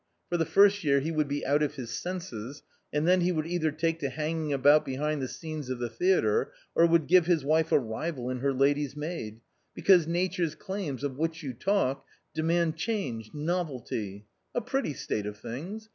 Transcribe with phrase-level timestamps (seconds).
[0.29, 3.45] for the first year he would be out of his senses, and then he would
[3.45, 7.43] either take to hanging about behind the scenes of the theatre, or would give his
[7.45, 9.41] wife a rival in her lady's maid,
[9.75, 12.03] because nature's claims of which you talk,
[12.33, 14.25] demand change, novelty—
[14.55, 15.89] a pretty state of things